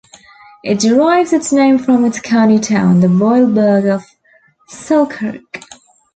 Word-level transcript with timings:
It 0.63 0.79
derives 0.79 1.31
its 1.31 1.53
name 1.53 1.77
from 1.77 2.05
its 2.05 2.19
county 2.19 2.57
town, 2.57 3.01
the 3.01 3.07
Royal 3.07 3.45
burgh 3.45 3.85
of 3.85 4.03
Selkirk. 4.67 5.59